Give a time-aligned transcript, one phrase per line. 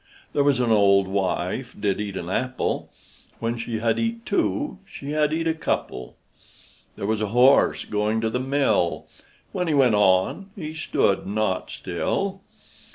[0.33, 2.89] There was an old wife did eat an apple,
[3.37, 6.15] When she had eat two, she had eat a couple.
[6.95, 9.05] There was a horse going to the mill,
[9.51, 12.41] When he went on, he stood not still.